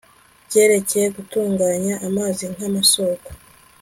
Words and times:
byerekeye 0.47 1.07
gutunganya 1.17 1.93
amazi 2.07 2.43
nk 2.53 2.61
amasoko 2.69 3.29